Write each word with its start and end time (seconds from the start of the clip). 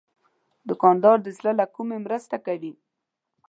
دوکاندار 0.69 1.17
د 1.21 1.27
زړه 1.37 1.51
له 1.59 1.65
کومي 1.75 1.97
مرسته 2.05 2.35
کوي. 2.45 2.73